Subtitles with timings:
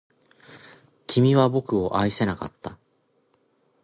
[1.05, 2.79] 君は僕を愛せなかった